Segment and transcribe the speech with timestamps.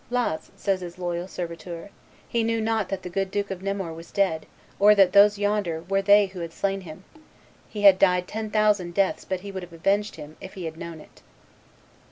[0.09, 1.91] "'Las!" says his Loyal Serviteur,
[2.27, 4.47] "he knew not that the good Duke of Nemours was dead,
[4.79, 7.03] or that those yonder were they who had slain him;
[7.69, 10.75] he had died ten thousand deaths but he would have avenged him, if he had
[10.75, 11.21] known it."